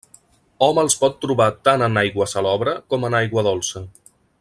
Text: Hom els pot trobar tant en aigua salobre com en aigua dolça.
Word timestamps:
Hom 0.67 0.79
els 0.83 0.95
pot 1.01 1.19
trobar 1.25 1.47
tant 1.69 1.85
en 1.89 2.01
aigua 2.05 2.29
salobre 2.35 2.77
com 2.95 3.09
en 3.11 3.23
aigua 3.23 3.49
dolça. 3.51 3.85